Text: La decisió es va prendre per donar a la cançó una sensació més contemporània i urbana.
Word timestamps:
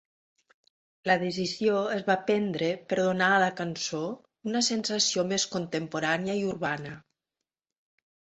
La 1.09 1.17
decisió 1.23 1.81
es 1.95 2.01
va 2.07 2.15
prendre 2.29 2.69
per 2.93 2.97
donar 3.01 3.27
a 3.35 3.43
la 3.43 3.51
cançó 3.59 4.01
una 4.53 4.63
sensació 4.69 5.27
més 5.35 5.47
contemporània 5.53 6.39
i 6.41 6.43
urbana. 6.57 6.97